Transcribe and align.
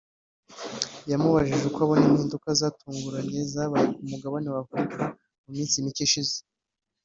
yamubajije 1.11 1.63
uko 1.67 1.79
abona 1.85 2.03
impinduka 2.05 2.49
zitunguranye 2.59 3.39
zabaye 3.53 3.87
ku 3.95 4.01
mugabane 4.11 4.47
wa 4.53 4.59
Afurika 4.63 5.01
mu 5.43 5.49
minsi 5.55 5.83
mike 5.85 6.03
ishize 6.07 6.37